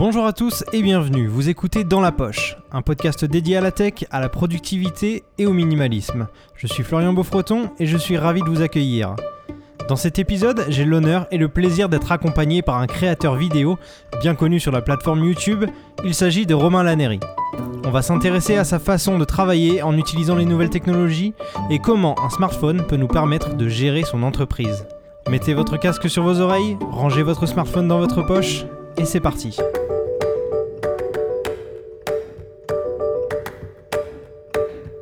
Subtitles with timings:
[0.00, 3.70] Bonjour à tous et bienvenue, vous écoutez Dans la Poche, un podcast dédié à la
[3.70, 6.26] tech, à la productivité et au minimalisme.
[6.54, 9.14] Je suis Florian Beaufreton et je suis ravi de vous accueillir.
[9.90, 13.78] Dans cet épisode, j'ai l'honneur et le plaisir d'être accompagné par un créateur vidéo
[14.22, 15.66] bien connu sur la plateforme YouTube,
[16.02, 17.20] il s'agit de Romain Laneri.
[17.84, 21.34] On va s'intéresser à sa façon de travailler en utilisant les nouvelles technologies
[21.68, 24.86] et comment un smartphone peut nous permettre de gérer son entreprise.
[25.28, 28.64] Mettez votre casque sur vos oreilles, rangez votre smartphone dans votre poche
[28.96, 29.58] et c'est parti.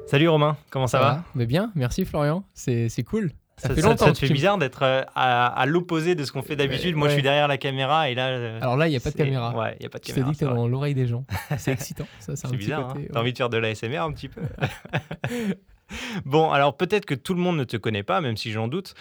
[0.08, 3.30] Salut Romain, comment ça, va, Mais bien, merci Florian, c'est cool.
[3.58, 4.06] Ça, fait longtemps.
[4.06, 6.96] Ça, te fait bizarre d'être euh, à, l'opposé de ce qu'on fait d'habitude.
[6.96, 8.28] Moi, je suis derrière la caméra et là.
[8.28, 9.54] Euh, Alors là, il n'y a pas de caméra.
[9.54, 10.28] Ouais, il n'y a pas de caméra.
[10.28, 11.26] Je dis que dans l'oreille des gens.
[11.58, 12.06] C'est excitant.
[12.20, 12.94] c'est bizarre.
[12.96, 13.02] Hein.
[13.12, 14.40] T'as envie de faire de l'ASMR un petit peu
[16.24, 18.94] Bon, alors peut-être que tout le monde ne te connaît pas, même si j'en doute,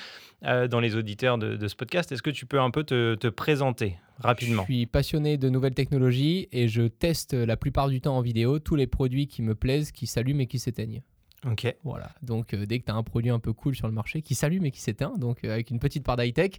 [0.44, 2.12] euh, dans les auditeurs de, ce podcast.
[2.12, 4.64] Est-ce que tu peux un peu te, te, présenter rapidement?
[4.68, 8.60] Je suis passionné de nouvelles technologies et je teste la plupart du temps en vidéo
[8.60, 11.02] tous les produits qui me plaisent, qui s'allument et qui s'éteignent.
[11.46, 11.74] Ok.
[11.84, 12.12] Voilà.
[12.22, 14.36] Donc, euh, dès que tu as un produit un peu cool sur le marché qui
[14.36, 16.52] s'allume et qui s'éteint, donc euh, avec une petite part d'high-tech,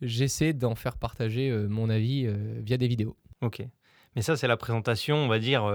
[0.00, 2.26] j'essaie d'en faire partager mon avis
[2.62, 3.16] via des vidéos.
[3.42, 3.62] Ok.
[4.16, 5.70] Mais ça, c'est la présentation, on va dire,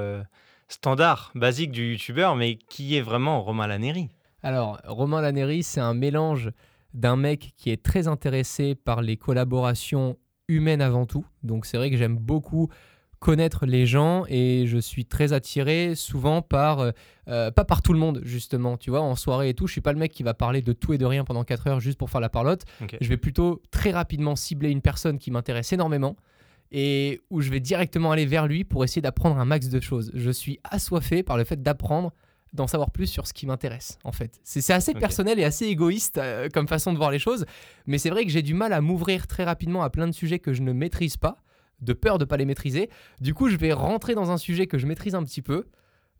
[0.68, 4.10] standard, basique du youtubeur, mais qui est vraiment Romain Laneri
[4.44, 6.52] Alors, Romain Laneri, c'est un mélange
[6.94, 11.26] d'un mec qui est très intéressé par les collaborations humaines avant tout.
[11.44, 12.70] Donc, c'est vrai que j'aime beaucoup
[13.20, 16.92] connaître les gens et je suis très attiré souvent par, euh,
[17.28, 19.82] euh, pas par tout le monde justement, tu vois, en soirée et tout, je suis
[19.82, 21.98] pas le mec qui va parler de tout et de rien pendant 4 heures juste
[21.98, 22.66] pour faire la parlotte.
[23.02, 26.16] Je vais plutôt très rapidement cibler une personne qui m'intéresse énormément
[26.72, 30.12] et où je vais directement aller vers lui pour essayer d'apprendre un max de choses.
[30.14, 32.14] Je suis assoiffé par le fait d'apprendre
[32.54, 34.40] d'en savoir plus sur ce qui m'intéresse en fait.
[34.44, 37.46] C'est assez personnel et assez égoïste euh, comme façon de voir les choses,
[37.86, 40.40] mais c'est vrai que j'ai du mal à m'ouvrir très rapidement à plein de sujets
[40.40, 41.42] que je ne maîtrise pas
[41.82, 42.90] de peur de ne pas les maîtriser.
[43.22, 45.66] Du coup, je vais rentrer dans un sujet que je maîtrise un petit peu.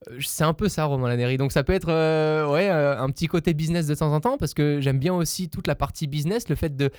[0.10, 1.38] Euh, c'est un peu ça, Romain Laneri.
[1.38, 4.38] Donc, ça peut être euh, ouais, euh, un petit côté business de temps en temps,
[4.38, 6.92] parce que j'aime bien aussi toute la partie business, le fait de.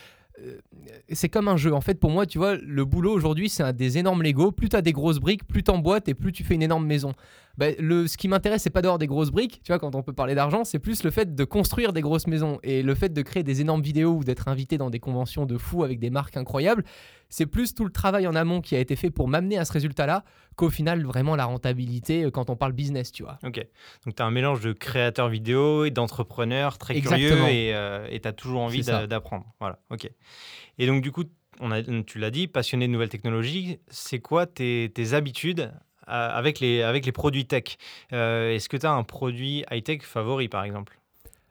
[1.13, 1.73] C'est comme un jeu.
[1.73, 4.53] En fait, pour moi, tu vois, le boulot aujourd'hui, c'est des énormes Lego.
[4.53, 7.15] Plus tu as des grosses briques, plus t'emboîtes et plus tu fais une énorme maison.
[7.59, 10.03] Bah, le, ce qui m'intéresse, c'est pas d'avoir des grosses briques, tu vois, quand on
[10.03, 13.13] peut parler d'argent, c'est plus le fait de construire des grosses maisons et le fait
[13.13, 16.11] de créer des énormes vidéos ou d'être invité dans des conventions de fous avec des
[16.11, 16.85] marques incroyables.
[17.29, 19.73] C'est plus tout le travail en amont qui a été fait pour m'amener à ce
[19.73, 20.25] résultat-là
[20.55, 23.39] qu'au final, vraiment la rentabilité euh, quand on parle business, tu vois.
[23.43, 23.67] Ok.
[24.05, 28.29] Donc, tu as un mélange de créateur vidéo et d'entrepreneur très curieux et euh, tu
[28.29, 29.47] as toujours envie d'apprendre.
[29.61, 30.09] Voilà, ok.
[30.79, 31.25] Et donc, du coup,
[31.61, 35.73] on a, tu l'as dit, passionné de nouvelles technologies, c'est quoi tes, tes habitudes
[36.07, 37.77] avec, les, avec les produits tech.
[38.13, 40.99] Euh, est-ce que tu as un produit high-tech favori, par exemple?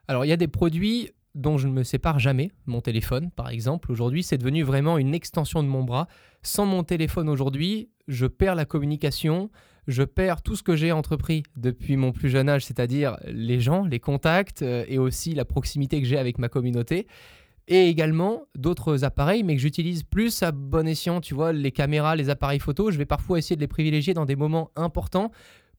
[0.08, 2.50] Alors, il y a des produits dont je ne me sépare jamais.
[2.66, 6.08] Mon téléphone, par exemple, aujourd'hui, c'est devenu vraiment une extension de mon bras.
[6.42, 9.50] Sans mon téléphone aujourd'hui, je perds la communication,
[9.86, 13.84] je perds tout ce que j'ai entrepris depuis mon plus jeune âge, c'est-à-dire les gens,
[13.84, 17.06] les contacts euh, et aussi la proximité que j'ai avec ma communauté
[17.68, 22.16] et également d'autres appareils, mais que j'utilise plus à bon escient, tu vois, les caméras,
[22.16, 25.30] les appareils photo, je vais parfois essayer de les privilégier dans des moments importants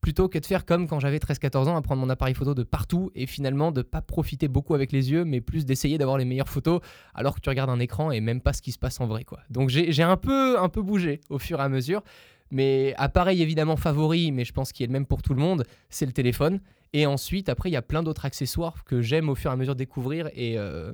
[0.02, 2.64] plutôt que de faire comme quand j'avais 13-14 ans, à prendre mon appareil photo de
[2.64, 6.26] partout et finalement de pas profiter beaucoup avec les yeux, mais plus d'essayer d'avoir les
[6.26, 6.82] meilleures photos
[7.14, 9.24] alors que tu regardes un écran et même pas ce qui se passe en vrai.
[9.24, 9.40] quoi.
[9.50, 12.04] Donc j'ai un peu, un peu bougé au fur et à mesure.
[12.50, 15.66] Mais appareil évidemment favori, mais je pense qu'il est le même pour tout le monde,
[15.90, 16.62] c'est le téléphone.
[16.94, 19.58] Et ensuite, après, il y a plein d'autres accessoires que j'aime au fur et à
[19.58, 20.92] mesure découvrir et, euh,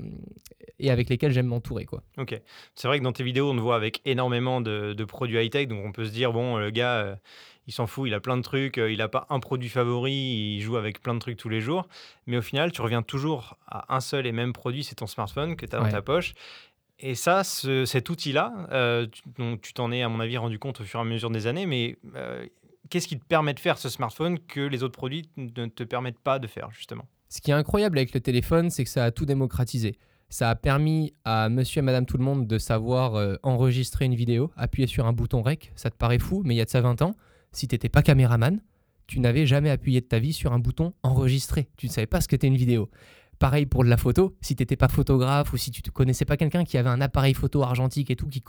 [0.80, 1.86] et avec lesquels j'aime m'entourer.
[1.86, 2.04] quoi.
[2.18, 2.40] Ok.
[2.76, 5.86] C'est vrai que dans tes vidéos, on te voit avec énormément de, produits high-tech, donc
[5.86, 7.16] on peut se dire, bon, le gars, euh,
[7.68, 10.56] il s'en fout, il a plein de trucs, euh, il n'a pas un produit favori,
[10.58, 11.88] il joue avec plein de trucs tous les jours.
[12.26, 15.56] Mais au final, tu reviens toujours à un seul et même produit, c'est ton smartphone
[15.56, 16.34] que tu as dans ta poche.
[17.00, 19.08] Et ça, cet outil-là,
[19.62, 21.66] tu t'en es, à mon avis, rendu compte au fur et à mesure des années,
[21.66, 21.98] mais
[22.94, 26.20] qu'est-ce qui te permet de faire ce smartphone que les autres produits ne te permettent
[26.20, 27.08] pas de faire, justement?
[27.28, 29.98] Ce qui est incroyable avec le téléphone, c'est que ça a tout démocratisé.
[30.30, 34.14] Ça a permis à monsieur et madame tout le monde de savoir euh, enregistrer une
[34.14, 35.72] vidéo, appuyer sur un bouton rec.
[35.76, 37.16] Ça te paraît fou, mais il y a de ça 20 ans,
[37.52, 38.62] si tu n'étais pas caméraman,
[39.08, 41.70] tu n'avais jamais appuyé de ta vie sur un bouton enregistrer.
[41.78, 42.92] Tu ne savais pas ce qu'était une vidéo.
[43.44, 46.24] Pareil pour de la photo, si tu n'étais pas photographe ou si tu ne connaissais
[46.24, 48.40] pas quelqu'un qui avait un appareil photo argentique et tout, qui,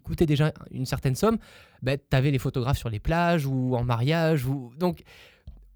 [0.00, 1.38] coûtait déjà une certaine somme,
[1.80, 4.44] ben, tu avais les photographes sur les plages ou en mariage.
[4.44, 4.70] Ou...
[4.76, 5.02] Donc,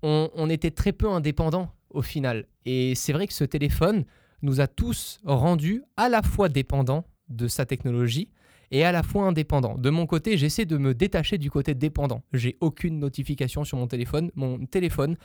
[0.03, 2.45] on, était très peu indépendants au final.
[2.67, 4.05] Et c'est vrai que ce téléphone
[4.43, 8.29] nous a tous rendus à la fois dépendants de sa technologie
[8.71, 9.77] et à la fois indépendant.
[9.77, 12.23] De mon côté, j'essaie de me détacher du côté dépendant.
[12.33, 14.31] J'ai aucune notification sur mon téléphone.
[14.35, 15.17] Mon téléphone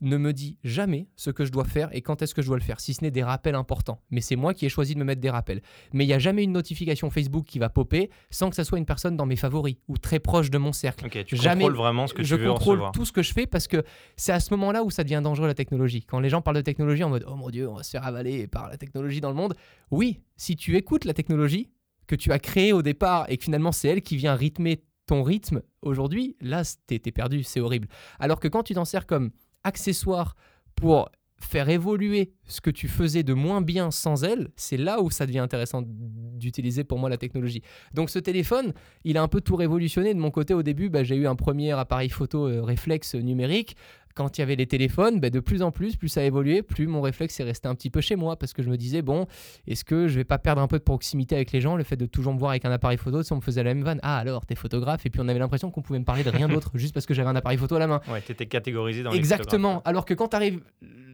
[0.00, 2.56] ne me dit jamais ce que je dois faire et quand est-ce que je dois
[2.56, 4.00] le faire, si ce n'est des rappels importants.
[4.10, 5.62] Mais c'est moi qui ai choisi de me mettre des rappels.
[5.92, 8.78] Mais il n'y a jamais une notification Facebook qui va popper sans que ça soit
[8.78, 11.06] une personne dans mes favoris ou très proche de mon cercle.
[11.06, 12.92] Ok, tu Jamais- contrôles vraiment ce que je tu veux contrôle recevoir.
[12.92, 13.84] tout ce que je fais parce que
[14.16, 16.02] c'est à ce moment-là où ça devient dangereux la technologie.
[16.04, 18.04] Quand les gens parlent de technologie en mode oh mon dieu, on va se faire
[18.04, 19.54] avaler par la technologie dans le monde.
[19.92, 21.68] Oui, si tu écoutes la technologie
[22.06, 25.22] que tu as créée au départ et que finalement c'est elle qui vient rythmer ton
[25.22, 27.88] rythme aujourd'hui, là t'es perdu, c'est horrible.
[28.18, 29.30] Alors que quand tu t'en sers comme
[29.64, 30.36] accessoire
[30.74, 31.10] pour
[31.42, 35.26] faire évoluer ce que tu faisais de moins bien sans elle, c'est là où ça
[35.26, 37.62] devient intéressant d'utiliser pour moi la technologie.
[37.92, 38.72] Donc ce téléphone,
[39.04, 40.14] il a un peu tout révolutionné.
[40.14, 43.76] De mon côté, au début, bah, j'ai eu un premier appareil photo euh, réflexe numérique.
[44.14, 46.62] Quand il y avait les téléphones, bah, de plus en plus, plus ça a évolué,
[46.62, 49.02] plus mon réflexe est resté un petit peu chez moi parce que je me disais,
[49.02, 49.26] bon,
[49.66, 51.96] est-ce que je vais pas perdre un peu de proximité avec les gens Le fait
[51.96, 54.00] de toujours me voir avec un appareil photo, si on me faisait la même vanne,
[54.02, 56.48] ah alors, t'es photographe, et puis on avait l'impression qu'on pouvait me parler de rien
[56.48, 58.00] d'autre juste parce que j'avais un appareil photo à la main.
[58.10, 59.82] Ouais, t'étais catégorisé dans Exactement.
[59.84, 60.60] Alors que quand tu arrives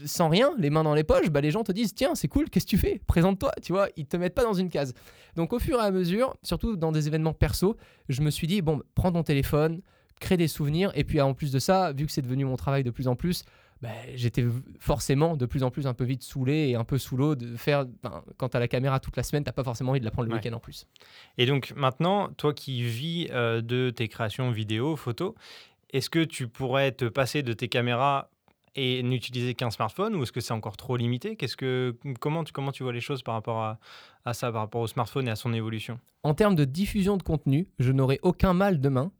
[0.04, 2.50] sans rien, les mains dans les poches, bah, les gens te disent tiens, c'est cool,
[2.50, 3.00] qu'est-ce que tu fais?
[3.06, 4.94] Présente-toi, tu vois, ils te mettent pas dans une case.
[5.36, 7.76] Donc au fur et à mesure, surtout dans des événements perso,
[8.08, 9.80] je me suis dit bon, prends ton téléphone,
[10.20, 12.82] crée des souvenirs et puis en plus de ça, vu que c'est devenu mon travail
[12.84, 13.44] de plus en plus,
[13.80, 14.44] bah, j'étais
[14.80, 17.56] forcément de plus en plus un peu vite saoulé et un peu sous l'eau de
[17.56, 20.10] faire ben, quand t'as la caméra toute la semaine, t'as pas forcément envie de la
[20.10, 20.40] prendre le Ouais.
[20.40, 20.86] week-end en plus.
[21.36, 25.34] Et donc maintenant, toi qui vis euh, de tes créations vidéo, photos,
[25.92, 28.30] est-ce que tu pourrais te passer de tes caméras
[28.74, 31.36] et n'utiliser qu'un smartphone ou est-ce que c'est encore trop limité?
[31.36, 33.78] Qu'est-ce que comment tu comment tu vois les choses par rapport à,
[34.24, 35.98] à ça, par rapport au smartphone et à son évolution?
[36.24, 39.10] En termes de diffusion de contenu, je n'aurai aucun mal demain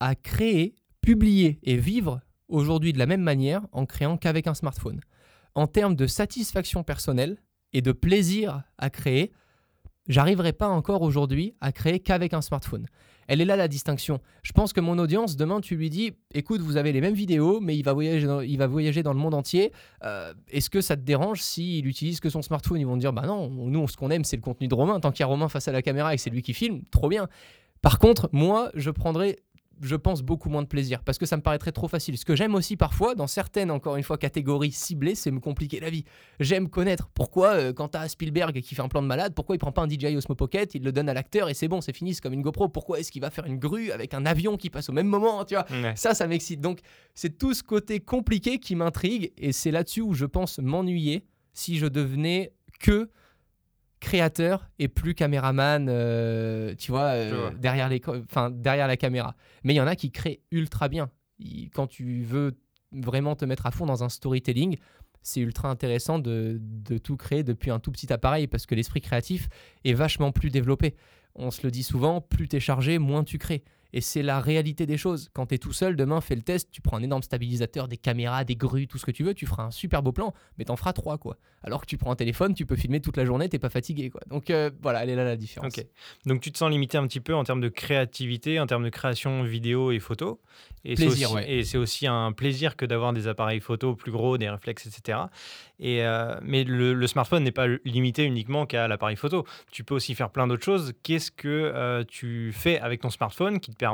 [0.00, 5.00] à créer, publier et vivre aujourd'hui de la même manière en créant qu'avec un smartphone.
[5.54, 7.38] En termes de satisfaction personnelle
[7.72, 9.32] et de plaisir à créer,
[10.08, 12.86] j'arriverai pas encore aujourd'hui à créer qu'avec un smartphone.
[13.28, 14.20] Elle est là la distinction.
[14.42, 17.58] Je pense que mon audience, demain, tu lui dis, écoute, vous avez les mêmes vidéos,
[17.60, 19.72] mais il va voyager dans, il va voyager dans le monde entier.
[20.04, 22.78] Euh, Est-ce que ça te dérange s'il utilise que son smartphone?
[22.78, 25.00] Ils vont te dire, bah non, nous, ce qu'on aime, c'est le contenu de Romain.
[25.00, 26.82] Tant qu'il y a Romain face à la caméra et que c'est lui qui filme,
[26.92, 27.28] trop bien.
[27.82, 29.38] Par contre, moi, je prendrais,
[29.80, 32.16] je pense, beaucoup moins de plaisir parce que ça me paraîtrait trop facile.
[32.16, 35.80] Ce que j'aime aussi parfois, dans certaines, encore une fois, catégories ciblées, c'est me compliquer
[35.80, 36.04] la vie.
[36.40, 39.58] J'aime connaître pourquoi, euh, quand t'as Spielberg qui fait un plan de malade, pourquoi il
[39.58, 41.94] prend pas un DJI Osmo Pocket, il le donne à l'acteur et c'est bon, c'est
[41.94, 42.68] fini, c'est comme une GoPro.
[42.68, 45.44] Pourquoi est-ce qu'il va faire une grue avec un avion qui passe au même moment,
[45.44, 45.66] tu vois?
[45.70, 45.94] Ouais.
[45.96, 46.60] ça, ça m'excite.
[46.60, 46.80] Donc,
[47.14, 51.78] c'est tout ce côté compliqué qui m'intrigue et c'est là-dessus où je pense m'ennuyer si
[51.78, 53.10] je devenais que
[54.06, 58.00] créateur et plus caméraman, euh, tu vois, euh, derrière, les,
[58.30, 59.34] enfin, derrière la caméra.
[59.64, 61.10] Mais il y en a qui créent ultra bien.
[61.40, 62.52] Il- Quand tu veux
[62.92, 64.76] vraiment te mettre à fond dans un storytelling,
[65.22, 69.00] c'est ultra intéressant de, de tout créer depuis un tout petit appareil parce que l'esprit
[69.00, 69.48] créatif
[69.84, 70.94] est vachement plus développé.
[71.34, 73.64] On se le dit souvent, plus tu es chargé, moins tu crées.
[73.96, 75.30] Et c'est la réalité des choses.
[75.32, 77.96] Quand tu es tout seul, demain, fais le test, tu prends un énorme stabilisateur, des
[77.96, 80.66] caméras, des grues, tout ce que tu veux, tu feras un super beau plan, mais
[80.66, 81.38] t'en feras trois, quoi.
[81.62, 84.10] Alors que tu prends un téléphone, tu peux filmer toute la journée, t'es pas fatigué,
[84.10, 84.20] quoi.
[84.28, 85.78] Donc euh, voilà, elle est là la différence.
[85.78, 85.86] Ok.
[86.26, 88.90] Donc tu te sens limité un petit peu en termes de créativité, en termes de
[88.90, 90.42] création vidéo et photo.
[90.84, 91.50] Et c'est Plaisir, aussi, ouais.
[91.50, 95.20] Et c'est aussi un plaisir que d'avoir des appareils photo plus gros, des réflexes, etc.
[95.80, 99.44] Et, euh, mais le, le smartphone n'est pas limité uniquement qu'à l'appareil photo.
[99.72, 100.92] Tu peux aussi faire plein d'autres choses.
[101.02, 103.85] Qu'est-ce que euh, tu fais avec ton smartphone qui te permet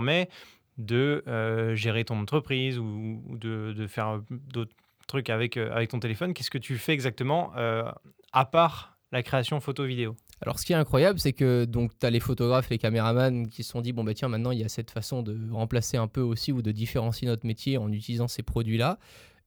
[0.78, 4.74] de euh, gérer ton entreprise ou, de, faire d'autres
[5.06, 6.34] trucs avec, euh, avec ton téléphone.
[6.34, 7.90] Qu'est-ce que tu fais exactement euh,
[8.32, 12.10] à part la création photo-vidéo Alors ce qui est incroyable, c'est que donc tu as
[12.10, 14.70] les photographes, les caméramans qui se sont dit bon bah tiens maintenant il y a
[14.70, 18.42] cette façon de remplacer un peu aussi ou de différencier notre métier en utilisant ces
[18.42, 18.98] produits-là.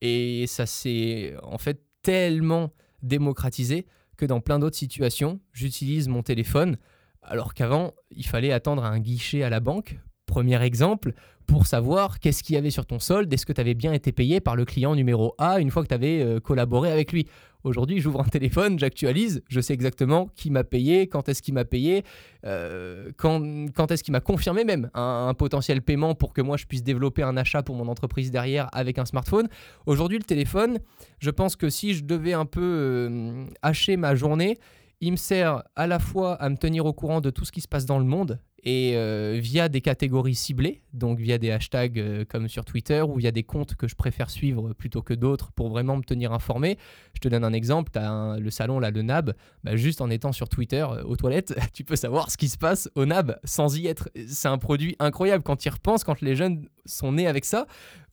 [0.01, 2.71] Et ça s'est en fait tellement
[3.01, 3.87] démocratisé
[4.17, 6.77] que dans plein d'autres situations, j'utilise mon téléphone.
[7.23, 9.97] Alors qu'avant, il fallait attendre un guichet à la banque.
[10.25, 11.13] Premier exemple,
[11.45, 14.11] pour savoir qu'est-ce qu'il y avait sur ton solde, est-ce que tu avais bien été
[14.11, 17.27] payé par le client numéro A une fois que tu avais collaboré avec lui?
[17.65, 21.65] Aujourd'hui, j'ouvre un téléphone, j'actualise, je sais exactement qui m'a payé, quand est-ce qu'il m'a
[21.65, 22.03] payé,
[22.45, 23.41] euh, quand,
[23.89, 27.23] est-ce qu'il m'a confirmé même un, un, potentiel paiement pour que moi je puisse développer
[27.23, 29.47] un achat pour mon entreprise derrière avec un smartphone.
[29.87, 30.77] Aujourd'hui, le téléphone,
[31.17, 34.59] je pense que si je devais un peu euh, hacher ma journée,
[35.01, 37.61] il me sert à la fois à me tenir au courant de tout ce qui
[37.61, 41.99] se passe dans le monde et euh, via des catégories ciblées, donc via des hashtags
[41.99, 45.51] euh, comme sur Twitter ou via des comptes que je préfère suivre plutôt que d'autres
[45.51, 46.79] pour vraiment me tenir informé.
[47.13, 50.31] Je te donne un exemple, tu le salon là, le NAB, bah, juste en étant
[50.31, 53.77] sur Twitter euh, aux toilettes, tu peux savoir ce qui se passe au NAB sans
[53.77, 54.09] y être.
[54.27, 57.67] C'est un produit incroyable quand tu y repenses, quand les jeunes sont nés avec ça.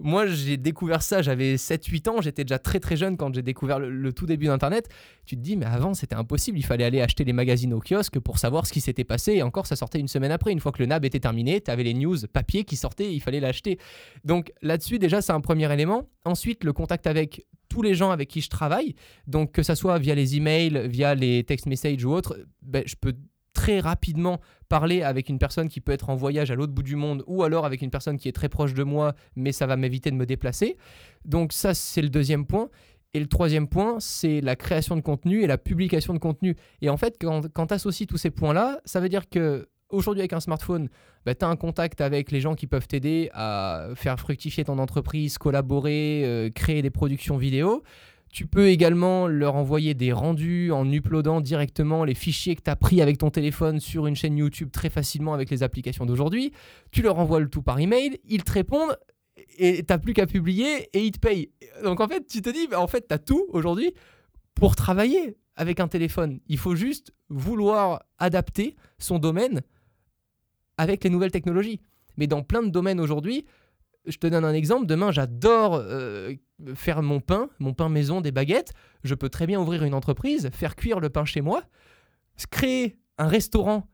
[0.04, 3.78] Moi, j'ai découvert ça, j'avais 7-8 ans, j'étais déjà très très jeune quand j'ai découvert
[3.78, 4.88] le, tout début d'Internet.
[5.26, 8.18] Tu te dis, mais avant, c'était impossible, il fallait aller acheter les magazines au kiosque
[8.18, 10.42] pour savoir ce qui s'était passé, et encore, ça sortait une semaine après.
[10.42, 13.14] après, une fois que le NAB était terminé, tu avais les news papier qui sortaient,
[13.14, 13.78] il fallait l'acheter.
[14.24, 16.08] Donc là-dessus, déjà, c'est un premier élément.
[16.24, 18.96] Ensuite, le contact avec tous les gens avec qui je travaille,
[19.28, 22.96] donc que ça soit via les emails, via les text messages ou autres, ben, je
[23.00, 23.14] peux
[23.52, 24.40] très rapidement
[24.72, 27.42] parler avec une personne qui peut être en voyage à l'autre bout du monde ou
[27.42, 30.16] alors avec une personne qui est très proche de moi, mais ça va m'éviter de
[30.16, 30.78] me déplacer.
[31.26, 32.70] Donc ça, c'est le deuxième point.
[33.12, 36.56] Et le troisième point, c'est la création de contenu et la publication de contenu.
[36.80, 40.22] Et en fait, quand, quand tu associes tous ces points-là, ça veut dire que aujourd'hui,
[40.22, 40.88] avec un smartphone,
[41.26, 44.78] bah, tu as un contact avec les gens qui peuvent t'aider à faire fructifier ton
[44.78, 47.82] entreprise, collaborer, euh, créer des productions vidéo.
[48.32, 52.76] Tu peux également leur envoyer des rendus en uploadant directement les fichiers que tu as
[52.76, 56.50] pris avec ton téléphone sur une chaîne YouTube très facilement avec les applications d'aujourd'hui.
[56.92, 58.96] Tu leur envoies le tout par email, ils te répondent
[59.58, 61.50] et t'as plus qu'à publier et ils te payent.
[61.84, 63.92] Donc en fait, tu te dis, en fait, tu as tout aujourd'hui
[64.54, 66.40] pour travailler avec un téléphone.
[66.48, 69.60] Il faut juste vouloir adapter son domaine
[70.78, 71.82] avec les nouvelles technologies.
[72.16, 73.44] Mais dans plein de domaines aujourd'hui,
[74.06, 74.86] je te donne un exemple.
[74.86, 76.34] Demain, j'adore euh,
[76.74, 78.72] faire mon pain, mon pain maison, des baguettes.
[79.04, 81.62] Je peux très bien ouvrir une entreprise, faire cuire le pain chez moi,
[82.50, 83.88] créer un restaurant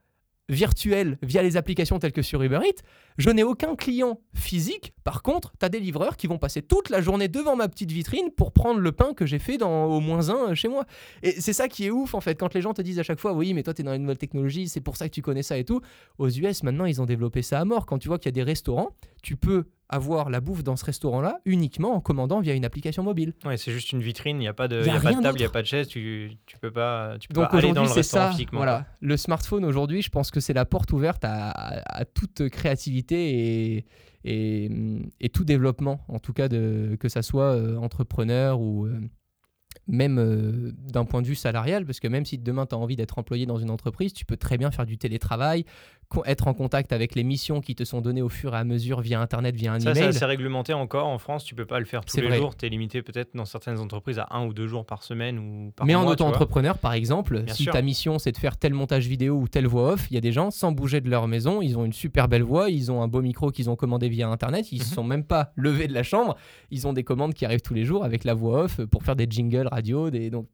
[0.49, 2.83] virtuel via les applications telles que sur Uber Eats.
[3.19, 4.95] Je n'ai aucun client physique.
[5.05, 7.93] Par contre, tu as des livreurs qui vont passer toute la journée devant ma petite
[7.93, 10.87] vitrine pour prendre le pain que j'ai fait dans au moins un chez moi.
[11.23, 12.37] Et c'est ça qui est ouf en fait.
[12.37, 13.99] Quand les gens te disent à chaque fois, oui, mais toi, tu es dans les
[13.99, 15.81] nouvelles technologies, c'est pour ça que tu connais ça et tout.
[16.17, 17.85] Aux US, maintenant, ils ont développé ça à mort.
[17.85, 20.85] Quand tu vois qu'il y a des restaurants, tu peux avoir la bouffe dans ce
[20.85, 23.33] restaurant-là uniquement en commandant via une application mobile.
[23.45, 25.39] Ouais, c'est juste une vitrine, il n'y a pas de, y a pas de table,
[25.39, 27.73] il n'y a pas de chaise, tu, tu peux pas, tu peux Donc pas aller
[27.73, 28.59] dans le restaurant ça, physiquement.
[28.59, 28.87] Voilà.
[29.01, 33.77] Le smartphone aujourd'hui, je pense que c'est la porte ouverte à, à- à toute créativité
[33.77, 33.87] et,
[34.25, 34.71] et,
[35.21, 39.01] et tout développement, en tout cas de, que ça soit euh, entrepreneur ou euh,
[39.87, 42.97] même euh, d'un point de vue salarial, parce que même si demain tu as envie
[42.97, 45.65] d'être employé dans une entreprise, tu peux très bien faire du télétravail,
[46.27, 49.01] être en contact avec les missions qui te sont données au fur et à mesure
[49.01, 50.09] via Internet, via un Ça, c'est email.
[50.17, 51.45] assez réglementé encore en France.
[51.45, 52.39] Tu peux pas le faire tous C'est les vrai.
[52.39, 52.57] jours.
[52.57, 55.71] Tu es limité peut-être dans certaines entreprises à un ou deux jours par semaine ou
[55.77, 56.13] par Mais en mois.
[56.13, 57.73] auto-entrepreneur, par exemple, Bien si sûr.
[57.73, 60.21] ta mission c'est de faire tel montage vidéo ou telle voix off, il y a
[60.23, 63.03] des gens sans bouger de leur maison, ils ont une super belle voix, ils ont
[63.03, 64.91] un beau micro qu'ils ont commandé via internet, ils ne Mhm.
[64.91, 66.37] sont même pas levés de la chambre,
[66.71, 69.17] ils ont des commandes qui arrivent tous les jours avec la voix off pour faire
[69.17, 70.47] des jingles radio, des donc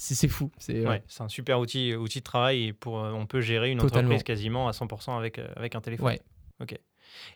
[0.00, 0.50] c'est fou.
[0.58, 3.78] C'est Ouais, un super outil, outil de travail et pour, euh, on peut gérer une
[3.78, 4.08] Totalement.
[4.08, 6.06] entreprise quasiment à 100% avec, euh, avec un téléphone.
[6.06, 6.20] Ouais.
[6.60, 6.78] Ok.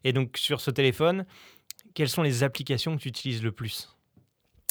[0.05, 1.27] Et donc sur ce téléphone,
[1.95, 3.95] quelles sont les applications que tu utilises le plus?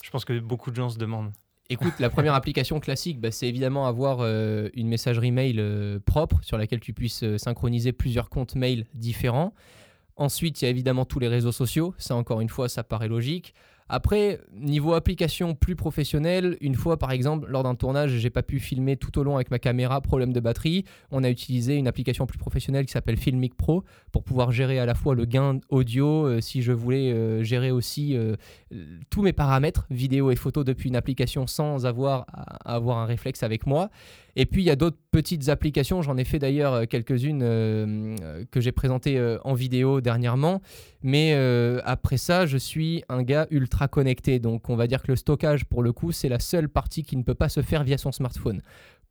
[0.03, 1.31] Je pense que beaucoup de gens se demandent.
[1.69, 6.39] Écoute, la première application classique, bah, c'est évidemment avoir euh, une messagerie mail euh, propre
[6.41, 9.53] sur laquelle tu puisses euh, synchroniser plusieurs comptes mail différents.
[10.15, 11.95] Ensuite, il y a évidemment tous les réseaux sociaux.
[11.97, 13.53] Ça, encore une fois, ça paraît logique.
[13.89, 18.59] Après, niveau application plus professionnelle, une fois par exemple, lors d'un tournage, j'ai pas pu
[18.59, 20.85] filmer tout au long avec ma caméra, problème de batterie.
[21.11, 24.85] On a utilisé une application plus professionnelle qui s'appelle Filmic Pro pour pouvoir gérer à
[24.85, 28.35] la fois le gain audio, euh, si je voulais euh, gérer aussi euh,
[29.09, 33.43] tous mes paramètres, vidéo et photo, depuis une application sans avoir à avoir un réflexe
[33.43, 33.89] avec moi.
[34.35, 37.41] Et puis il y a d'autres petites applications, j'en ai fait d'ailleurs quelques-unes
[38.49, 40.59] que j'ai présentées en vidéo dernièrement.
[41.03, 41.35] Mais
[41.85, 44.39] après ça, je suis un gars ultra connecté.
[44.39, 47.17] Donc on va dire que le stockage, pour le coup, c'est la seule partie qui
[47.17, 48.61] ne peut pas se faire via son smartphone.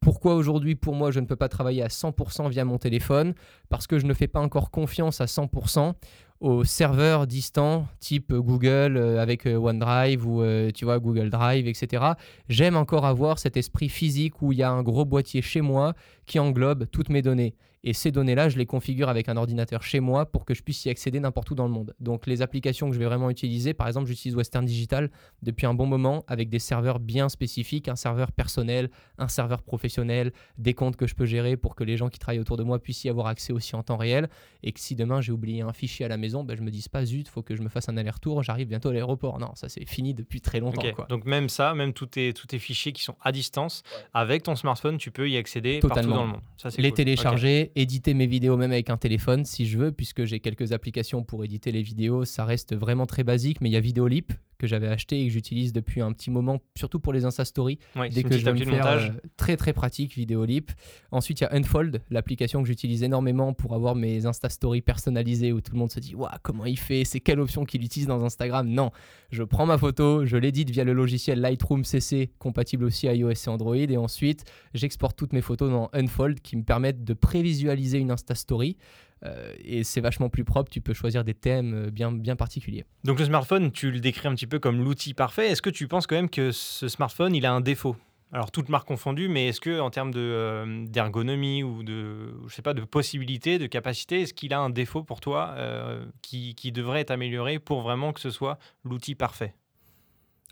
[0.01, 3.35] Pourquoi aujourd'hui, pour moi, je ne peux pas travailler à 100% via mon téléphone?
[3.69, 5.95] Parce que je ne fais pas encore confiance à 100%
[6.41, 11.69] aux serveurs distants, type Google euh, avec euh, OneDrive ou euh, tu vois Google Drive,
[11.69, 12.05] etc.
[12.49, 15.95] J'aime encore avoir cet esprit physique où il y a un gros boîtier chez moi
[16.27, 17.55] qui englobe toutes mes données.
[17.85, 20.85] Et ces données-là, je les configure avec un ordinateur chez moi pour que je puisse
[20.85, 21.95] y accéder n'importe où dans le monde.
[22.01, 25.11] Donc les applications que je vais vraiment utiliser, par exemple, j'utilise Western Digital
[25.43, 30.33] depuis un bon moment avec des serveurs bien spécifiques, un serveur personnel, un serveur professionnel,
[30.59, 32.79] des comptes que je peux gérer pour que les gens qui travaillent autour de moi
[32.79, 34.29] puissent y avoir accès aussi en temps réel.
[34.63, 36.89] Et que si demain j'ai oublié un fichier à la maison, ben, je me dise
[36.89, 39.39] pas zut, faut que je me fasse un aller-retour, j'arrive bientôt à l'aéroport.
[39.39, 40.83] Non, ça c'est fini depuis très longtemps.
[40.95, 41.07] Quoi.
[41.09, 43.83] Donc même ça, même tous tes, tous tes fichiers qui sont à distance,
[44.15, 46.17] avec ton smartphone, tu peux y accéder partout Totalement.
[46.17, 46.41] dans le monde.
[46.57, 46.97] Ça, les cool.
[46.97, 51.23] télécharger, éditer mes vidéos même avec un téléphone si je veux, puisque j'ai quelques applications
[51.25, 52.25] pour éditer les vidéos.
[52.25, 55.33] Ça reste vraiment très basique, mais il y a Vidéolip que j'avais acheté et que
[55.33, 57.81] j'utilise depuis un petit moment, surtout pour les Insta Stories.
[57.97, 59.11] Ouais, Dès que je veux me faire montage.
[59.11, 60.71] euh, très très pratique, Vidéolip.
[61.11, 65.53] Ensuite, il y a Unfold, l'application que j'utilise énormément pour avoir mes Insta Stories personnalisées
[65.53, 67.05] où tout le monde se dit Waouh, comment il fait?
[67.05, 68.69] C'est quelle option qu'il utilise dans Instagram?
[68.69, 68.93] Non,
[69.31, 73.49] je prends ma photo, je l'édite via le logiciel Lightroom CC, compatible aussi iOS et
[73.49, 77.15] Android, et ensuite j'exporte toutes mes photos dans Unfold qui me permettent de
[77.63, 78.77] prévisualiser une Insta Story.
[79.25, 82.85] Euh, et c'est vachement plus propre, tu peux choisir des thèmes euh, bien, bien particuliers.
[83.05, 85.49] Donc le smartphone, tu le décris un petit peu comme l'outil parfait.
[85.49, 87.97] Est-ce que tu penses quand même que ce smartphone, il a un défaut?
[88.33, 92.55] Alors toutes marques confondues, mais est-ce que en termes de, euh, d'ergonomie ou de, je
[92.55, 96.57] sais pas, de possibilité, de capacité, est-ce qu'il a un défaut pour toi euh, qui,
[96.57, 99.55] qui devrait être amélioré pour vraiment que ce soit l'outil parfait?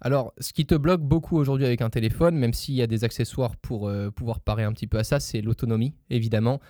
[0.03, 3.05] Alors, ce qui te bloque beaucoup aujourd'hui avec un téléphone, même s'il y a des
[3.05, 6.61] accessoires pour euh, pouvoir parer un petit peu à ça, c'est l'autonomie, évidemment.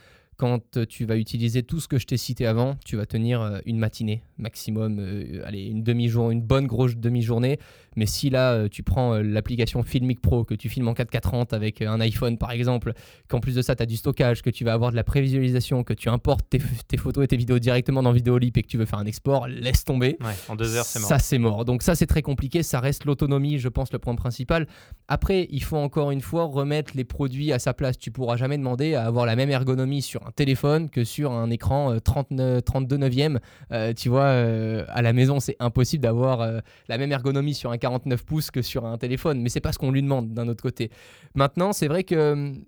[0.40, 3.59] Quand tu vas utiliser tout ce que je t'ai cité avant, tu vas tenir euh,
[3.66, 7.59] une matinée maximum, euh, allez, une demi-journée, une bonne grosse demi-journée.
[7.97, 11.54] Mais si là, euh, tu prends euh, l'application Filmic Pro, que tu filmes en 4K30
[11.54, 12.92] avec euh, un iPhone par exemple,
[13.28, 15.82] qu'en plus de ça, tu as du stockage, que tu vas avoir de la prévisualisation,
[15.82, 16.49] que tu importes
[16.88, 19.49] tes photos et tes vidéos directement dans Vidéolip et que tu veux faire un export,
[19.49, 20.16] laisse tomber.
[20.20, 21.09] Ouais, en deux heures, c'est mort.
[21.09, 21.64] Ça, c'est mort.
[21.64, 22.62] Donc ça, c'est très compliqué.
[22.62, 24.66] Ça reste l'autonomie, je pense, le point principal.
[25.09, 27.99] Après, il faut encore une fois remettre les produits à sa place.
[27.99, 31.51] Tu pourras jamais demander à avoir la même ergonomie sur un téléphone que sur un
[31.51, 33.41] écran euh, 39 32 neuvième.
[33.73, 37.71] Euh, tu vois, euh, à la maison, c'est impossible d'avoir euh, la même ergonomie sur
[37.71, 39.41] un 49 pouces que sur un téléphone.
[39.41, 40.91] Mais c'est pas ce qu'on lui demande d'un autre côté.
[41.35, 42.65] Maintenant, c'est vrai que hum,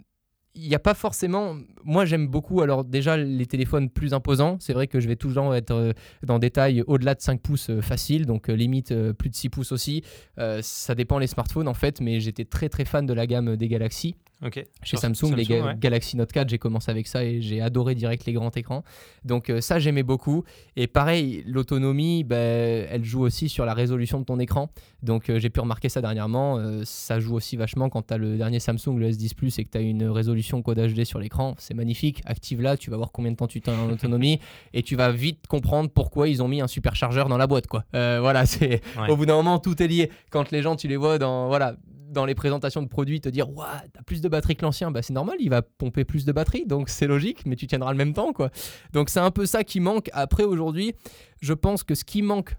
[0.54, 1.56] il n'y a pas forcément.
[1.84, 2.60] Moi, j'aime beaucoup.
[2.60, 4.56] Alors, déjà, les téléphones plus imposants.
[4.60, 5.92] C'est vrai que je vais toujours être euh,
[6.22, 9.34] dans des tailles au-delà de 5 pouces euh, facile, donc euh, limite euh, plus de
[9.34, 10.02] 6 pouces aussi.
[10.38, 13.56] Euh, ça dépend les smartphones en fait, mais j'étais très très fan de la gamme
[13.56, 14.14] des Galaxy.
[14.82, 15.74] Chez Samsung, les Ga- ouais.
[15.78, 18.82] Galaxy Note 4, j'ai commencé avec ça et j'ai adoré direct les grands écrans.
[19.24, 20.44] Donc euh, ça, j'aimais beaucoup.
[20.76, 24.70] Et pareil, l'autonomie, ben, elle joue aussi sur la résolution de ton écran.
[25.02, 26.58] Donc euh, j'ai pu remarquer ça dernièrement.
[26.58, 29.64] euh, ça joue aussi vachement quand tu as le dernier Samsung, le S10 Plus, et
[29.64, 31.54] que tu as une résolution Quad HD sur l'écran.
[31.58, 32.20] C'est magnifique.
[32.24, 34.40] Active là, tu vas voir combien de temps tu t'as en autonomie
[34.74, 37.66] et tu vas vite comprendre pourquoi ils ont mis un superchargeur dans la boîte.
[37.66, 37.84] Quoi.
[37.92, 39.08] Voilà, c'est Ouais.
[39.10, 40.10] au bout d'un moment, tout est lié.
[40.30, 41.76] Quand les gens, tu les vois dans, voilà,
[42.12, 45.02] dans les présentations de produits, te dire Ouah, t'as plus de batterie que l'ancien, bah,
[45.02, 47.98] c'est normal, il va pomper plus de batterie, donc c'est logique, mais tu tiendras le
[47.98, 48.32] même temps.
[48.32, 48.50] quoi.
[48.92, 50.10] Donc c'est un peu ça qui manque.
[50.12, 50.94] Après, aujourd'hui,
[51.40, 52.54] je pense que ce qui manque,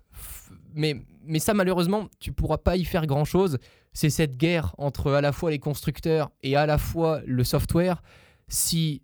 [0.74, 0.96] mais,
[1.26, 3.60] mais ça, malheureusement, tu pourras pas y faire grand chose,
[3.94, 8.02] c'est cette guerre entre à la fois les constructeurs et à la fois le software.
[8.48, 9.03] Si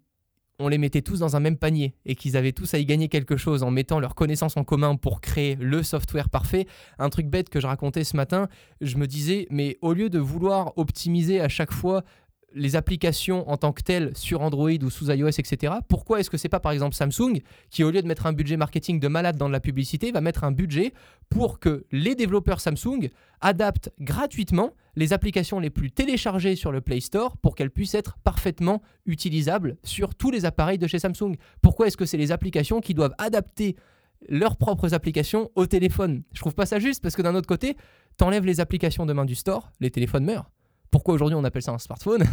[0.59, 3.07] on les mettait tous dans un même panier et qu'ils avaient tous à y gagner
[3.07, 6.67] quelque chose en mettant leurs connaissances en commun pour créer le software parfait.
[6.99, 8.49] Un truc bête que je racontais ce matin,
[8.81, 12.03] je me disais, mais au lieu de vouloir optimiser à chaque fois
[12.53, 15.73] les applications en tant que telles sur Android ou sous iOS, etc.
[15.87, 18.57] Pourquoi est-ce que c'est pas par exemple Samsung qui, au lieu de mettre un budget
[18.57, 20.93] marketing de malade dans de la publicité, va mettre un budget
[21.29, 23.09] pour que les développeurs Samsung
[23.41, 28.17] adaptent gratuitement les applications les plus téléchargées sur le Play Store pour qu'elles puissent être
[28.23, 31.35] parfaitement utilisables sur tous les appareils de chez Samsung?
[31.61, 33.75] Pourquoi est-ce que c'est les applications qui doivent adapter
[34.27, 36.23] leurs propres applications au téléphone?
[36.33, 37.77] Je trouve pas ça juste parce que d'un autre côté,
[38.17, 40.49] t'enlèves les applications demain du store, les téléphones meurent.
[40.91, 42.23] Pourquoi aujourd'hui on appelle ça un smartphone?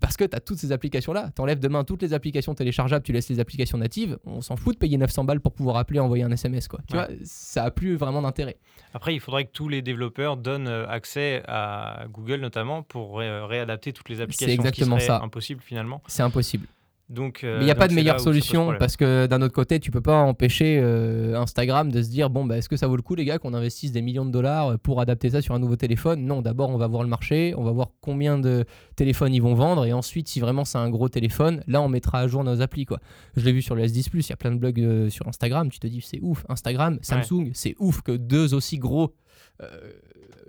[0.00, 1.30] Parce que tu as toutes ces applications-là.
[1.34, 4.18] T'enlèves demain toutes les applications téléchargeables, tu laisses les applications natives.
[4.24, 6.68] On s'en fout de payer 900 balles pour pouvoir appeler et envoyer un SMS.
[6.68, 6.80] Quoi.
[6.88, 7.04] Tu Ouais.
[7.06, 8.56] vois, ça a plus vraiment d'intérêt.
[8.94, 13.44] Après, il faudrait que tous les développeurs donnent euh, accès à Google notamment pour ré-
[13.44, 14.54] réadapter toutes les applications.
[14.54, 15.24] exactement ce qui serait ça.
[15.24, 16.02] impossième finalement.
[16.06, 16.66] C'est impossible.
[17.08, 19.78] Donc, euh, Mais il n'y a pas de meilleure solution parce que d'un autre côté,
[19.78, 22.96] tu peux pas empêcher euh, Instagram de se dire bon, bah, est-ce que ça vaut
[22.96, 25.60] le coup, les gars, qu'on investisse des millions de dollars pour adapter ça sur un
[25.60, 26.24] nouveau téléphone?
[26.24, 28.64] Non, d'abord, on va voir le marché, on va voir combien de
[28.96, 32.20] téléphones ils vont vendre et ensuite, si vraiment c'est un gros téléphone, là, on mettra
[32.20, 32.86] à jour nos applis.
[32.86, 32.98] Quoi.
[33.36, 35.28] Je l'ai vu sur le S10 Plus, il y a plein de blogs euh, sur
[35.28, 36.44] Instagram, tu te dis c'est ouf.
[36.48, 39.14] Instagram, Samsung, c'est ouf que deux aussi gros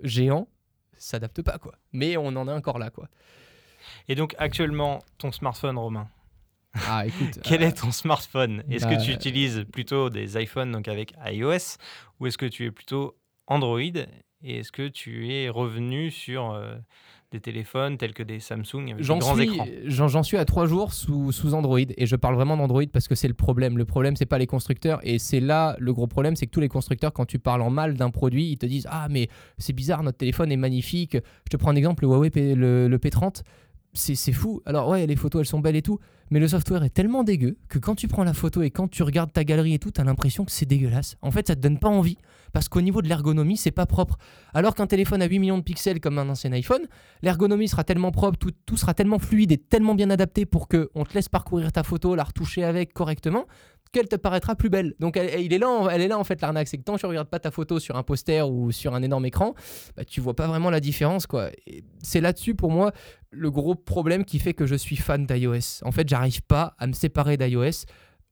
[0.02, 0.48] géants
[0.96, 1.58] s'adaptent pas.
[1.58, 1.74] quoi.
[1.92, 2.90] Mais on en est encore là.
[2.90, 3.08] quoi.
[4.08, 6.08] Et donc actuellement, ton smartphone, Romain,
[6.74, 7.38] Ah, écoute.
[7.42, 8.62] quel euh, est ton smartphone?
[8.70, 11.76] Est-ce bah, que tu utilises plutôt des iPhones donc avec iOS
[12.20, 13.80] ou est-ce que tu es plutôt Android?
[13.80, 16.76] Et est-ce que tu es revenu sur euh,
[17.32, 19.66] des téléphones tels que des Samsung avec des J'en grands suis, écrans?
[19.86, 23.08] j'en, j'en suis à trois jours sous, sous Android et je parle vraiment d'Android parce
[23.08, 23.76] que c'est le problème.
[23.78, 26.60] Le problème, c'est pas les constructeurs et c'est là le gros problème, c'est que tous
[26.60, 29.28] les constructeurs, quand tu parles en mal d'un produit, ils te disent Ah, mais
[29.58, 31.16] c'est bizarre, notre téléphone est magnifique.
[31.16, 33.42] Je te prends un exemple le Huawei P- le, le P30.
[33.94, 34.62] C'est, fou.
[34.66, 35.98] Alors, ouais, les photos, elles sont belles et tout,
[36.30, 39.02] mais le software est tellement dégueu que quand tu prends la photo et quand tu
[39.02, 41.16] regardes ta galerie et tout, t'as l'impression que c'est dégueulasse.
[41.22, 42.18] En fait, ça te donne pas envie
[42.52, 44.18] parce qu'au niveau de l'ergonomie, c'est pas propre.
[44.54, 46.86] Alors qu'un téléphone à 8 millions de pixels comme un ancien iPhone,
[47.22, 50.90] l'ergonomie sera tellement propre, tout, tout sera tellement fluide et tellement bien adapté pour que
[50.94, 53.46] on te laisse parcourir ta photo, la retoucher avec correctement,
[53.92, 54.94] qu'elle te paraîtra plus belle.
[54.98, 57.00] Donc elle, est là, en- elle est là en fait l'arnaque, c'est que tant que
[57.00, 59.54] tu regardes pas ta photo sur un poster ou sur un énorme écran,
[59.96, 61.50] bah, tu vois pas vraiment la différence quoi.
[62.02, 62.92] C'est là-dessus pour moi
[63.30, 65.82] le gros problème qui fait que je suis fan d'iOS.
[65.84, 67.84] En fait, j'arrive pas à me séparer d'iOS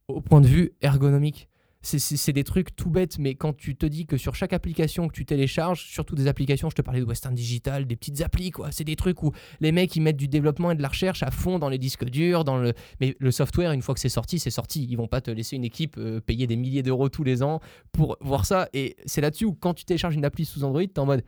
[0.08, 1.48] au point de vue ergonomique.
[1.86, 5.12] C'est- des trucs tout bêtes, mais quand tu te dis que sur chaque application que
[5.14, 8.72] tu télécharges, surtout des applications, je te parlais de Western Digital, des petites applis, quoi.
[8.72, 11.30] C'est des trucs où les mecs ils mettent du développement et de la recherche à
[11.30, 12.72] fond dans les disques durs, dans le.
[13.00, 14.84] Mais le software, une fois que c'est sorti, c'est sorti.
[14.90, 17.60] Ils vont pas te laisser une équipe euh, payer des milliers d'euros tous les ans
[17.92, 18.68] pour voir ça.
[18.72, 21.22] Et c'est là-dessus où quand tu télécharges une appli sous Android, t'es en mode,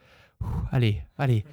[0.72, 1.44] allez, allez.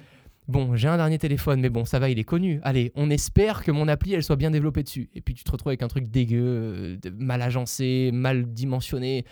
[0.48, 2.60] Bon, j'ai un dernier téléphone, mais bon, ça va, il est connu.
[2.62, 5.10] Allez, on espère que mon appli, elle soit bien développée dessus.
[5.14, 9.24] Et puis tu te retrouves avec un truc dégueu, euh, mal agencé, mal dimensionné.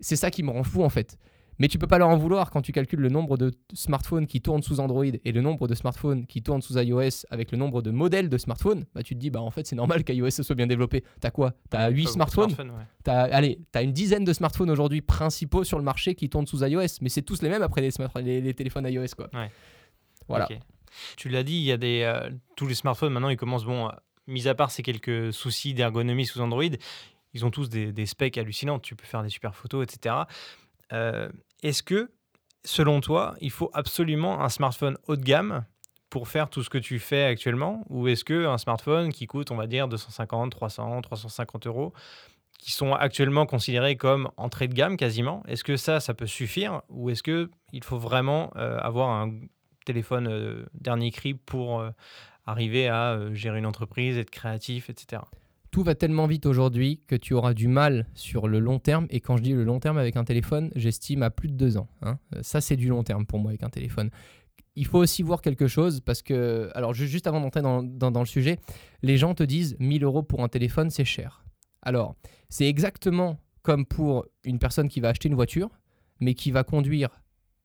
[0.00, 1.16] C'est ça qui me rend fou en fait.
[1.58, 4.40] Mais tu peux pas leur en vouloir quand tu calcules le nombre de smartphones qui
[4.40, 7.82] tournent sous Android et le nombre de smartphones qui tournent sous iOS avec le nombre
[7.82, 8.86] de modèles de smartphones.
[8.94, 11.04] Bah tu te dis, bah en fait c'est normal qu'iOS soit bien développé.
[11.20, 11.52] T'as quoi?
[11.68, 12.70] T'as 8 Pas beaucoup de smartphones?
[12.70, 12.84] ouais.
[13.04, 16.64] T'as, allez, t'as une dizaine de smartphones aujourd'hui principaux sur le marché qui tournent sous
[16.64, 19.28] iOS, mais c'est tous les mêmes après les, les téléphones iOS quoi.
[19.34, 19.50] Ouais.
[21.16, 23.92] Tu l'as dit, euh, tous les smartphones maintenant ils commencent bon, euh,
[24.26, 26.64] mis à part ces quelques soucis d'ergonomie sous Android,
[27.32, 28.82] ils ont tous des, specs hallucinantes.
[28.82, 30.16] Tu peux faire des super photos, etc.
[30.92, 31.28] Euh,
[31.62, 32.10] Est-ce que,
[32.64, 35.64] selon toi, il faut absolument un smartphone haut de gamme
[36.10, 39.52] pour faire tout ce que tu fais actuellement, ou est-ce que un smartphone qui coûte,
[39.52, 41.92] on va dire, 250, 300, 350 euros,
[42.58, 46.82] qui sont actuellement considérés comme entrée de gamme quasiment, est-ce que ça, ça peut suffire,
[46.88, 49.30] ou est-ce que il faut vraiment avoir un
[49.84, 51.90] téléphone euh, dernier cri pour euh,
[52.46, 55.22] arriver à euh, gérer une entreprise, être créatif, etc.
[55.70, 59.06] Tout va tellement vite aujourd'hui que tu auras du mal sur le long terme.
[59.10, 61.76] Et quand je dis le long terme avec un téléphone, j'estime à plus de deux
[61.76, 61.88] ans.
[62.02, 62.18] hein.
[62.42, 64.10] Ça, c'est du long terme pour moi avec un téléphone.
[64.74, 68.10] Il faut aussi voir quelque chose parce que, alors ju- juste avant d'entrer dans, dans-
[68.10, 68.58] dans le sujet,
[69.02, 71.44] les gens te disent 1000 euros pour un téléphone, c'est cher.
[71.82, 72.16] Alors,
[72.48, 75.68] c'est exactement comme pour une personne qui va acheter une voiture,
[76.18, 77.10] mais qui va conduire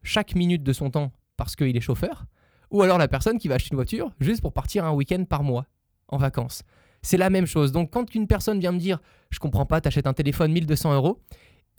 [0.04, 2.26] chaque minute de son temps parce qu'il est chauffeur,
[2.72, 5.44] ou alors la personne qui va acheter une voiture juste pour partir un week-end par
[5.44, 5.66] mois
[6.08, 6.64] en vacances.
[7.02, 7.72] C'est la même chose.
[7.72, 11.22] Donc quand une personne vient me dire, je comprends pas, t'achètes un téléphone 1200 euros,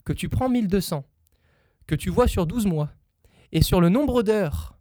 [0.04, 1.04] que tu prends 1200,
[1.86, 2.90] que tu vois sur 12 mois,
[3.52, 4.78] et sur le nombre d'heures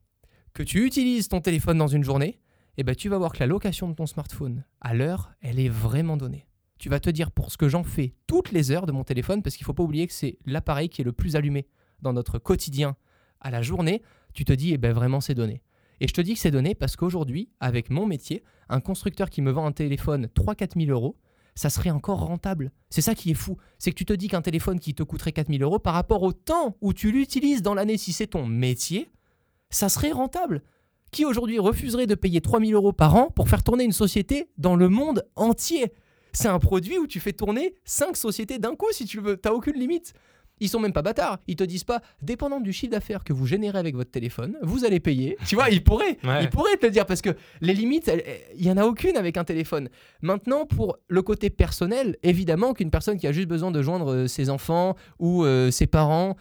[0.53, 2.39] que tu utilises ton téléphone dans une journée,
[2.77, 5.69] eh ben, tu vas voir que la location de ton smartphone à l'heure, elle est
[5.69, 6.47] vraiment donnée.
[6.77, 9.41] Tu vas te dire pour ce que j'en fais toutes les heures de mon téléphone,
[9.41, 11.67] parce qu'il faut pas oublier que c'est l'appareil qui est le plus allumé
[12.01, 12.95] dans notre quotidien
[13.39, 14.01] à la journée,
[14.35, 15.63] tu te dis, eh ben vraiment c'est donné.
[15.99, 19.41] Et je te dis que c'est donné parce qu'aujourd'hui, avec mon métier, un constructeur qui
[19.41, 21.15] me vend un téléphone 3-4 000 euros,
[21.55, 22.71] ça serait encore rentable.
[22.89, 23.57] C'est ça qui est fou.
[23.79, 26.21] C'est que tu te dis qu'un téléphone qui te coûterait 4 000 euros par rapport
[26.23, 29.09] au temps où tu l'utilises dans l'année, si c'est ton métier,
[29.69, 30.63] ça serait rentable.
[31.11, 34.49] Qui aujourd'hui refuserait de payer 3 000 euros par an pour faire tourner une société
[34.57, 35.93] dans le monde entier?
[36.33, 39.37] C'est un produit où tu fais tourner 5 sociétés d'un coup si tu veux.
[39.37, 40.13] T'as aucune limite.
[40.59, 41.39] Ils sont même pas bâtards.
[41.47, 44.85] Ils te disent pas, dépendant du chiffre d'affaires que vous générez avec votre téléphone, vous
[44.85, 45.37] allez payer.
[45.45, 46.17] Tu vois, ils pourraient.
[46.23, 46.43] Ouais.
[46.43, 48.11] Ils pourraient te le dire parce que les limites,
[48.55, 49.89] il y en a aucune avec un téléphone.
[50.21, 54.27] Maintenant, pour le côté personnel, évidemment qu'une personne qui a juste besoin de joindre euh,
[54.27, 56.35] ses enfants ou euh, ses parents,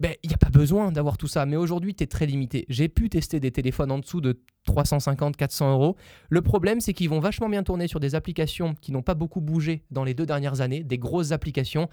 [0.00, 1.46] ben, il n'y a pas besoin d'avoir tout ça.
[1.46, 2.66] Mais aujourd'hui, tu es très limité.
[2.68, 5.96] J'ai pu tester des téléphones en dessous de 350, 400 euros.
[6.28, 9.40] Le problème, c'est qu'ils vont vachement bien tourner sur des applications qui n'ont pas beaucoup
[9.40, 11.88] bougé dans les deux dernières années, des grosses applications.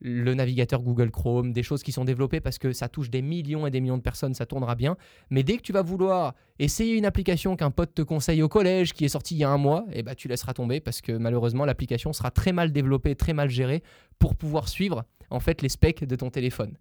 [0.00, 3.66] Le navigateur Google Chrome, des choses qui sont développées parce que ça touche des millions
[3.66, 4.96] et des millions de personnes, ça tournera bien.
[5.28, 8.92] Mais dès que tu vas vouloir essayer une application qu'un pote te conseille au collège
[8.92, 11.12] qui est sortie il y a un mois, eh ben, tu laisseras tomber parce que
[11.12, 13.82] malheureusement, l'application sera très mal développée, très mal gérée
[14.18, 16.76] pour pouvoir suivre en fait les specs de ton téléphone.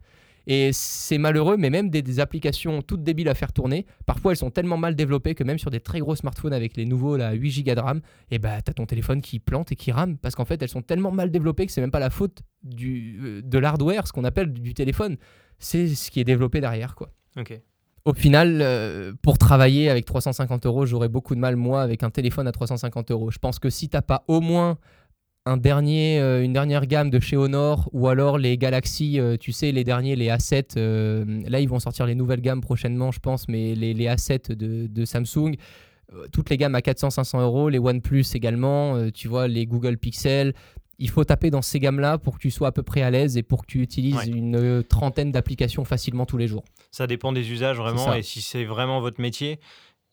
[0.48, 4.38] Et c'est malheureux, mais même des, des applications toutes débiles à faire tourner, parfois elles
[4.38, 7.34] sont tellement mal développées que même sur des très gros smartphones avec les nouveaux là,
[7.34, 10.36] 8 Go de RAM, et bah t'as ton téléphone qui plante et qui rame parce
[10.36, 13.42] qu'en fait elles sont tellement mal développées que c'est même pas la faute du, euh,
[13.44, 15.18] de l'hardware, ce qu'on appelle du téléphone,
[15.60, 17.12] c'est ce qui est développé derrière quoi.
[17.38, 17.60] Ok.
[18.06, 22.10] Au final, euh, pour travailler avec 350 euros, j'aurais beaucoup de mal, moi, avec un
[22.10, 23.30] téléphone à 350 euros.
[23.30, 24.78] Je pense que si t'as pas au moins
[25.50, 29.52] un dernier, euh, une dernière gamme de chez Honor ou alors les Galaxy, euh, tu
[29.52, 33.20] sais, les derniers, les A7, euh, là, ils vont sortir les nouvelles gammes prochainement, je
[33.20, 35.56] pense, mais les, les A7 de, de Samsung,
[36.32, 40.54] toutes les gammes à 400-500 euros, les OnePlus également, tu vois, les Google Pixel.
[40.98, 43.38] Il faut taper dans ces gammes-là pour que tu sois à peu près à l'aise
[43.38, 44.26] et pour que tu utilises Ouais.
[44.28, 46.64] une trentaine d'applications facilement tous les jours.
[46.92, 48.14] Ça dépend des usages vraiment.
[48.16, 49.60] Et si c'est vraiment votre métier,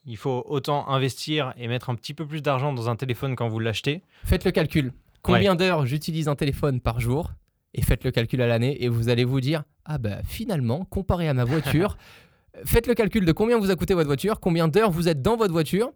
[0.05, 3.49] il faut autant investir et mettre un petit peu plus d'argent dans un téléphone quand
[3.49, 4.03] vous l'achetez.
[4.25, 4.93] Faites le calcul.
[5.23, 7.33] Combien d'heures j'utilise un téléphone par jour
[7.75, 11.29] Et faites le calcul à l'année et vous allez vous dire Ah bah finalement, comparé
[11.29, 11.97] à ma voiture,
[12.65, 15.37] faites le calcul de combien vous a coûté votre voiture, combien d'heures vous êtes dans
[15.37, 15.93] votre voiture.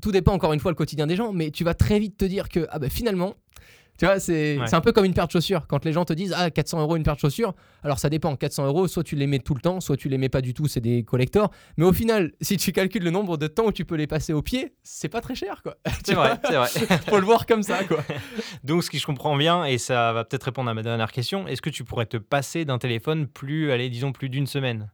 [0.00, 2.24] Tout dépend encore une fois le quotidien des gens, mais tu vas très vite te
[2.24, 3.34] dire que ah bah finalement,
[4.00, 4.74] tu vois, c'est Ouais.
[4.74, 5.66] un peu comme une paire de chaussures.
[5.68, 8.34] Quand les gens te disent Ah 400 euros une paire de chaussures, alors ça dépend.
[8.34, 10.54] 400 euros, soit tu les mets tout le temps, soit tu les mets pas du
[10.54, 11.50] tout, c'est des collectors.
[11.76, 14.32] Mais au final, si tu calcules le nombre de temps où tu peux les passer
[14.32, 15.76] au pied, c'est pas très cher quoi.
[16.04, 16.68] C'est vrai, c'est vrai.
[17.08, 18.02] Faut le voir comme ça quoi.
[18.64, 21.46] Donc, ce que je comprends bien, et ça va peut-être répondre à ma dernière question,
[21.46, 24.90] est-ce que tu pourrais te passer d'un téléphone plus, allez, disons, plus d'une semaine?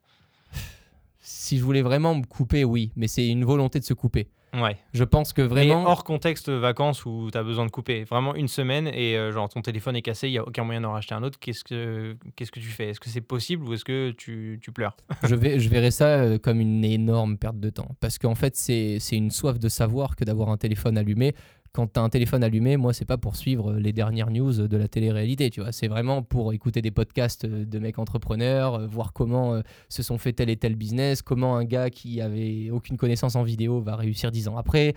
[1.20, 4.28] Si je voulais vraiment me couper, oui, mais c'est une volonté de se couper.
[4.56, 4.76] Ouais.
[4.94, 5.82] Je pense que vraiment.
[5.82, 8.04] Mais hors contexte vacances où tu as besoin de couper.
[8.04, 10.80] Vraiment une semaine et euh, genre ton téléphone est cassé, il n'y a aucun moyen
[10.80, 11.38] d'en racheter un autre.
[11.38, 12.88] Qu'est-ce que, qu'est-ce que tu fais?
[12.88, 14.96] Est-ce que c'est possible ou est-ce que tu, tu pleures?
[15.22, 17.94] Je, vais, je verrais ça euh, comme une énorme perte de temps.
[18.00, 21.34] Parce qu'en fait, c'est, c'est une soif de savoir que d'avoir un téléphone allumé
[21.76, 24.76] quand tu as un téléphone allumé, moi, c'est pas pour suivre les dernières news de
[24.78, 25.72] la télé-réalité, tu vois.
[25.72, 29.60] C'est vraiment pour écouter des podcasts de mecs entrepreneurs, euh, voir comment euh,
[29.90, 33.42] se sont fait tel et tel business, comment un gars qui avait aucune connaissance en
[33.42, 34.94] vidéo va réussir dix ans après.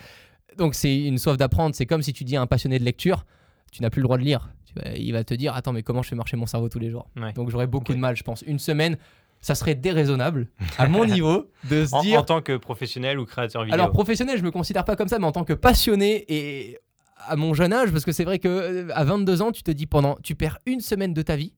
[0.57, 1.75] Donc, c'est une soif d'apprendre.
[1.75, 3.25] C'est comme si tu dis à un passionné de lecture,
[3.73, 4.49] tu n'as plus le droit de lire.
[4.95, 7.09] il va te dire, attends, mais comment je fais marcher mon cerveau tous les jours?
[7.35, 8.41] Donc, j'aurais beaucoup de mal, je pense.
[8.43, 8.97] Une semaine,
[9.41, 10.47] ça serait déraisonnable
[10.77, 12.19] à mon niveau de se dire.
[12.19, 15.19] En tant que professionnel ou créateur vidéo Alors, professionnel, je me considère pas comme ça,
[15.19, 16.79] mais en tant que passionné et
[17.27, 19.71] à mon jeune âge, parce que c'est vrai que euh, à 22 ans, tu te
[19.71, 20.17] dis pendant.
[20.23, 21.53] Tu perds une semaine de ta vie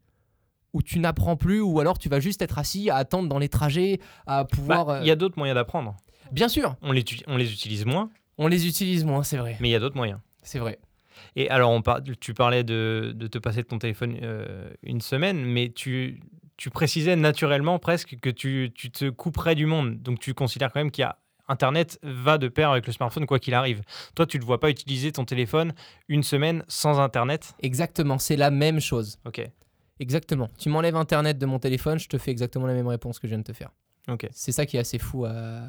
[0.73, 3.49] où tu n'apprends plus, ou alors tu vas juste être assis à attendre dans les
[3.49, 4.85] trajets, à pouvoir.
[4.85, 5.95] Bah, il y a d'autres moyens d'apprendre.
[6.31, 6.75] Bien sûr.
[6.81, 8.09] On les, on les utilise moins.
[8.37, 9.57] On les utilise moins, c'est vrai.
[9.59, 10.19] Mais il y a d'autres moyens.
[10.43, 10.79] C'est vrai.
[11.35, 12.01] Et alors, on par...
[12.19, 16.21] tu parlais de, de, te passer de ton téléphone euh, une semaine, mais tu,
[16.61, 19.99] tu précisais naturellement presque que tu, tu, te couperais du monde.
[20.03, 23.25] Donc tu considères quand même qu'il y a Internet va de pair avec le smartphone
[23.25, 23.81] quoi qu'il arrive.
[24.13, 25.73] Toi, tu ne vois pas utiliser ton téléphone
[26.07, 27.55] une semaine sans Internet?
[27.63, 29.17] Exactement, c'est la même chose.
[29.25, 29.41] Ok.
[29.99, 30.51] Exactement.
[30.59, 33.31] Tu m'enlèves Internet de mon téléphone, je te fais exactement la même réponse que je
[33.31, 33.71] viens de te faire.
[34.07, 34.27] Ok.
[34.31, 35.63] C'est ça qui est assez fou à,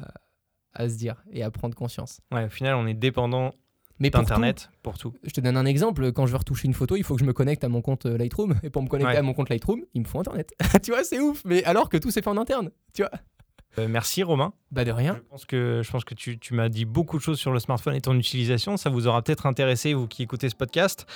[0.75, 2.21] à se dire et à prendre conscience.
[2.31, 3.55] Ouais, au final, on est dépendant
[3.99, 5.13] mais Internet pour tout.
[5.23, 6.11] Je te donne un exemple.
[6.11, 8.05] Quand je veux retoucher une photo, il faut que je me connecte à mon compte
[8.05, 8.55] euh, Lightroom.
[8.63, 10.53] Et pour me connecter à mon compte Lightroom, il me faut Internet.
[10.83, 11.43] tu vois, c'est ouf.
[11.45, 12.71] Mais alors que tout s'est fait en interne.
[12.93, 13.11] Tu vois.
[13.79, 14.53] Euh, merci Romain.
[14.71, 15.15] Bah de rien.
[15.15, 17.59] Je pense que, je pense que tu, tu m'as dit beaucoup de choses sur le
[17.59, 18.77] smartphone et ton utilisation.
[18.77, 21.07] Ça vous aura peut-être intéressé, vous qui écoutez ce podcast.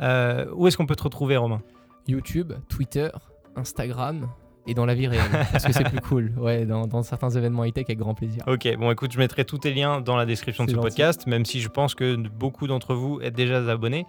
[0.00, 1.62] Euh, où est-ce qu'on peut te retrouver Romain?
[2.08, 3.10] YouTube, Twitter,
[3.56, 4.28] Instagram,
[4.66, 5.22] et dans la vie réelle.
[5.52, 8.42] parce que c'est plus cool, ouais, dans, dans certains événements high-tech avec grand plaisir.
[8.46, 11.44] Ok, bon écoute, je mettrai tous tes liens dans la description de ce podcast, même
[11.44, 14.06] si je pense que beaucoup d'entre vous êtes déjà abonnés.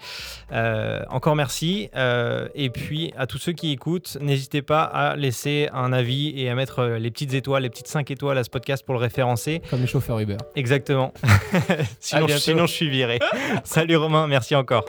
[0.52, 1.90] Euh, encore merci.
[1.96, 6.50] Euh, et puis à tous ceux qui écoutent, n'hésitez pas à laisser un avis et
[6.50, 9.00] à mettre euh, les petites étoiles, les petites 5 étoiles à ce podcast pour le
[9.00, 9.62] référencer.
[9.70, 10.38] Comme les chauffeurs Uber.
[10.56, 11.14] Exactement.
[12.00, 13.20] sinon, sinon je suis viré.
[13.64, 14.86] Salut Romain, merci encore.